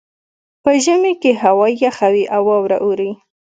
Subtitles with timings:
[0.63, 3.11] په ژمي کې هوا یخه وي او واوره اوري